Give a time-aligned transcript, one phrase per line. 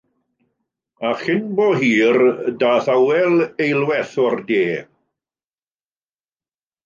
[1.09, 2.17] A chyn bo hir
[2.63, 4.63] daeth awel eilwaith o'r de.